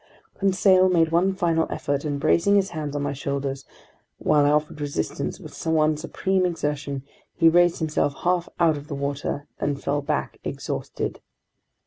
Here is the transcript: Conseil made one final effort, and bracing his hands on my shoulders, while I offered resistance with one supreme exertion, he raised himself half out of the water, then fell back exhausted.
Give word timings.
Conseil 0.39 0.89
made 0.89 1.11
one 1.11 1.35
final 1.35 1.67
effort, 1.69 2.03
and 2.05 2.19
bracing 2.19 2.55
his 2.55 2.71
hands 2.71 2.95
on 2.95 3.03
my 3.03 3.13
shoulders, 3.13 3.65
while 4.17 4.45
I 4.45 4.49
offered 4.49 4.81
resistance 4.81 5.39
with 5.39 5.63
one 5.67 5.95
supreme 5.95 6.43
exertion, 6.43 7.03
he 7.35 7.47
raised 7.47 7.77
himself 7.77 8.15
half 8.23 8.49
out 8.59 8.77
of 8.77 8.87
the 8.87 8.95
water, 8.95 9.45
then 9.59 9.75
fell 9.75 10.01
back 10.01 10.39
exhausted. 10.43 11.21